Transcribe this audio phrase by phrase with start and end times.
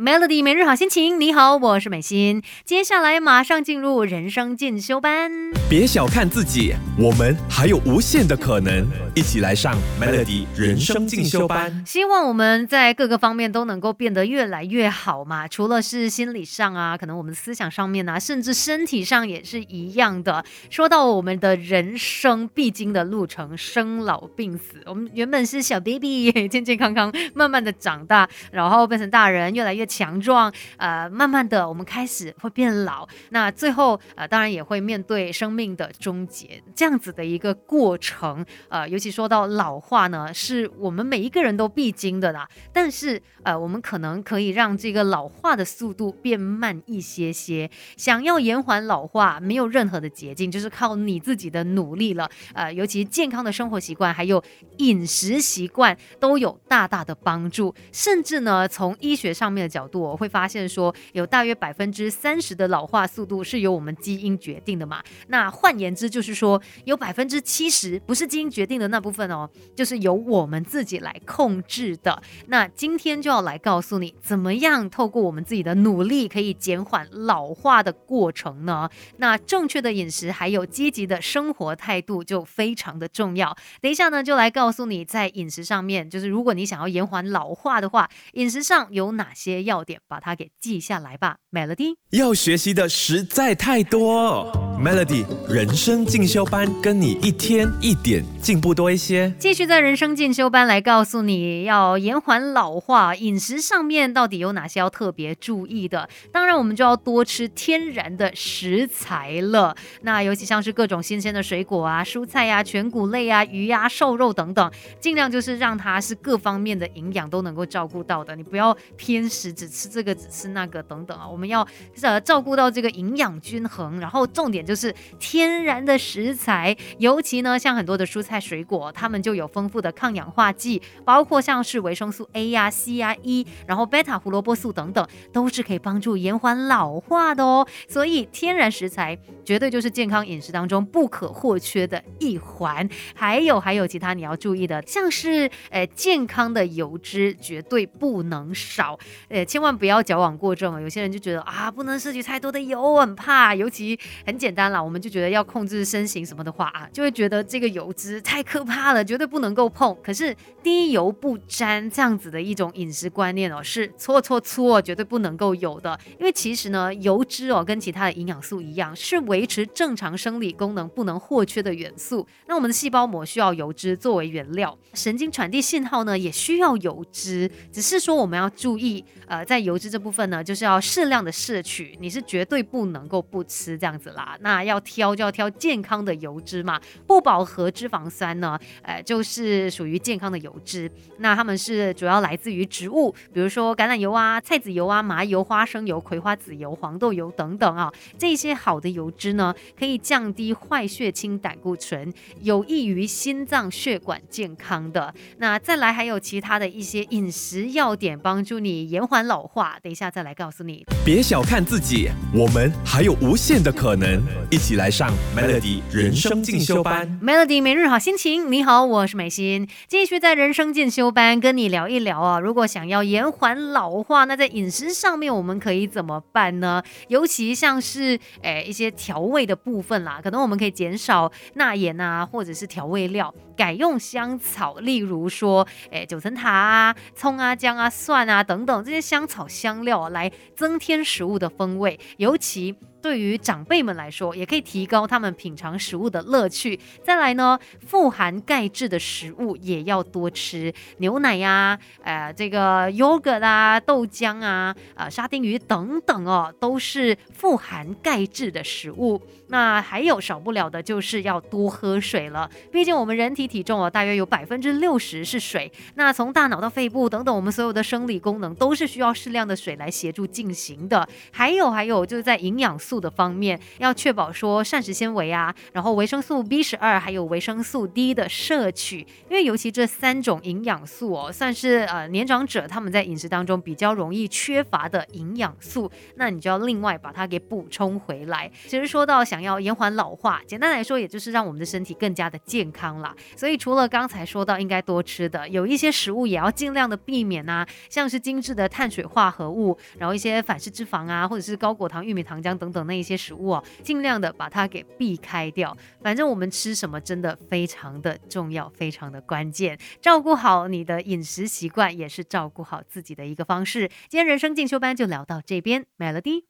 [0.00, 2.40] Melody 每日好心情，你好，我是美心。
[2.64, 5.32] 接下来马上进入人生进修班。
[5.68, 8.86] 别小看自己，我们还有无限的可能。
[9.16, 11.82] 一起来上 Melody 人生进修班。
[11.84, 15.48] 希望我们在各个方面都能够变得越来越好嘛。
[15.48, 20.44] 除了是心理上啊，可能我们思想上面啊，甚至身体上也是一样的。
[20.70, 29.87] 说到我们的人生必经的路程，生老病死，我们原本是小 baby，健健康康，慢慢的长大，然后变成大人，越来越。
[29.88, 42.48] 强壮，呃，慢慢的，我们开始会变老，那最后，呃，当然也会面对生命的终结，这样子的一个过程，呃，尤其说到老化呢，是我们每一个人都必经的啦。
[42.72, 47.70] 但是，呃，我们可能可以让这个老化的速度变慢一些些。
[47.96, 52.28] 想要延缓老化，没有任何的捷径，就是靠你自己的努力了。
[52.52, 54.42] 呃，尤其健康的生活习惯，还有
[54.78, 57.74] 饮食习惯，都有大大的帮助。
[57.92, 65.00] 甚至呢，从医学上面的角角度我会发现说，有大约百分之三十的老化速度是由我们基因决定的嘛？
[65.28, 72.20] 那换言之就是说，有百分之七十不是基因决定的那部分哦，就是由我们自己来控制的。
[72.48, 78.90] 那今天就要来告诉你，怎么样透过我们自己的努力，可以减缓老化的过程呢？
[79.18, 83.56] 那正确的饮食还有积极的生活态度就非常的重要。
[83.80, 89.62] 等一下呢，就来告诉你，在饮食上面，就是如果你想要延缓老化的话，饮食上有哪些？
[89.68, 91.94] 要点，把它给记下来吧，Melody。
[92.10, 94.50] 要学习的实在太多
[94.82, 99.30] ，Melody 人生进修班，跟你一天一点进步多一些。
[99.38, 106.08] 继续在人生进修班来告诉你要延缓老化，饮食上面到底有哪些要特别注意的？
[106.32, 109.76] 当然，我们就要多吃天然的食材了。
[110.00, 118.34] 那尤其像是各种新鲜的水果啊、蔬菜呀、全谷类啊、鱼呀、瘦肉等等，尽量就是让它是各方面的营养都能够照顾到的。
[118.34, 119.47] 你不要偏食。
[119.52, 121.26] 只吃这个，只吃那个，等等啊！
[121.28, 121.66] 我们要
[122.02, 137.66] 呃照顾到这个营养均衡，然后重点就是天然的食材，尤其呢像很多的蔬菜水果，它们就有丰富的抗氧化剂，包括像是维生素 A 呀、C 呀、E，然后贝塔胡萝卜素等等，都是可以帮助延缓老化的哦。
[137.88, 142.88] 所以天然食材绝对就是健康饮食当中不可或缺的一环。
[143.14, 148.98] 还有还有其他你要注意的，像是呃健康的油脂绝对不能少，
[149.44, 150.80] 千万不要矫枉过正啊！
[150.80, 153.54] 有些人就觉得啊，不能摄取太多的油，很怕。
[153.54, 159.96] 尤其很简单啦，我们就觉得要控制身形什么的话啊，就会觉得这个油脂太可怕了，绝对不能够碰。
[160.02, 165.98] 可是低油不沾这样子的一种饮食观念哦，是错错错，绝对不能够有的。
[166.18, 172.26] 因为其实呢，油脂哦跟其他的营养素一样，是维持正常生理功能不能或缺的元素。
[172.46, 179.44] 那我们的细胞膜需要油脂作为原料，神经传递信号呢也需要油脂，只是说我们要注意呃。
[179.48, 184.36] 在油脂这部分呢，就是要适量的摄取，你是绝对不能够不吃这样子啦。
[184.40, 190.90] 那要挑就要挑健康的油脂嘛，不饱和脂肪酸呢，呃，就是属于健康的油脂。
[191.20, 197.90] 那它们是主要来自于植物，比如说橄榄油啊、菜籽油啊、麻油、花生油、葵花籽油、黄豆油等等啊。
[198.18, 202.12] 这些好的油脂呢，可以降低坏血清胆固醇，
[202.42, 205.14] 有益于心脏血管健康的。
[205.38, 209.17] 那再来还有其他的一些饮食要点，帮助你延缓。
[209.26, 210.84] 老化，等一下再来告诉你。
[211.04, 214.22] 别小看自己，我们还有无限的可能。
[214.50, 217.06] 一起来上 Melody 人生进修班。
[217.22, 222.38] Melody 每日好心情，你好，我是美心，继续在人生进修班跟你聊一聊啊。
[222.38, 226.82] 如果想要延缓老化，那在饮食上面我们可以怎么办呢？
[227.08, 233.34] 尤其像是诶一些调味的部分啦，可能我们可以减少钠盐啊，或者是调味料。
[233.56, 242.74] 改用香草，例如说，诶，九层塔啊、葱啊、姜啊、蒜啊等等这些香草香料来增添食物的风味，尤其。
[243.08, 246.78] 对于长辈们来说，也可以提高他们品尝食物的乐趣。
[247.02, 259.18] 再来呢，富含钙质的食物也要多吃，牛奶呀，呃，这个 yogurt 啊，豆浆啊，啊，沙丁鱼等等哦，都是富含钙质的食物。
[259.46, 265.72] 那还有少不了的就是要多喝水了，毕竟我们人体体重哦，大约有百分之六十是水。
[265.94, 271.08] 那从大脑到肺部等等，我们所有的生理功能都是需要适量的水来协助进行的。
[271.32, 272.97] 还有还有就是在营养素。
[273.00, 288.50] 的方面，要确保说膳食纤维啊，然后维生素 B 十二还有维生素 D 的摄取，因为尤其这三种营养素哦，算是呃年长者他们在饮食当中比较容易缺乏的营养素，那你就要另外把它给补充回来。
[288.66, 293.14] 其实说到想要延缓老化，简单来说，也就是让我们的身体更加的健康啦。
[293.36, 305.76] 所以除了刚才说到应该多吃的，有一些食物也要尽量的避免啊，像是精致的碳水化合物，然后一些反式脂肪啊，或者是高果糖、玉米糖浆等等等那一些食物哦，尽量的把它给避开掉。
[306.00, 309.76] 反正我们吃什么真的非常的重要，非常的关键。
[310.00, 313.88] 照顾好你的饮食习惯，也是照顾好自己的一个方式。
[314.08, 316.47] 今天人生进修班就聊到这边，Melody。